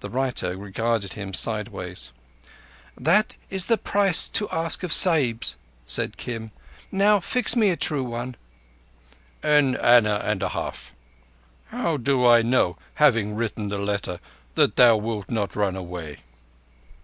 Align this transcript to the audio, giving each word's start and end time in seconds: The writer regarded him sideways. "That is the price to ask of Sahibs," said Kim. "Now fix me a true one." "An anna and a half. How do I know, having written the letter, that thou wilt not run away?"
The 0.00 0.10
writer 0.10 0.56
regarded 0.56 1.12
him 1.12 1.32
sideways. 1.32 2.10
"That 2.98 3.36
is 3.50 3.66
the 3.66 3.78
price 3.78 4.28
to 4.30 4.48
ask 4.50 4.82
of 4.82 4.92
Sahibs," 4.92 5.54
said 5.86 6.16
Kim. 6.16 6.50
"Now 6.90 7.20
fix 7.20 7.54
me 7.54 7.70
a 7.70 7.76
true 7.76 8.02
one." 8.02 8.34
"An 9.44 9.76
anna 9.76 10.16
and 10.24 10.42
a 10.42 10.48
half. 10.48 10.92
How 11.66 11.96
do 11.98 12.26
I 12.26 12.42
know, 12.42 12.78
having 12.94 13.36
written 13.36 13.68
the 13.68 13.78
letter, 13.78 14.18
that 14.56 14.74
thou 14.74 14.96
wilt 14.96 15.30
not 15.30 15.54
run 15.54 15.76
away?" 15.76 16.18